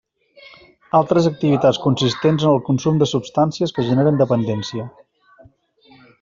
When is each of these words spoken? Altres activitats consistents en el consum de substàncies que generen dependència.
Altres 0.99 1.27
activitats 1.29 1.79
consistents 1.83 2.47
en 2.47 2.53
el 2.53 2.63
consum 2.71 2.97
de 3.03 3.09
substàncies 3.13 3.75
que 3.77 3.87
generen 3.91 4.19
dependència. 4.25 4.89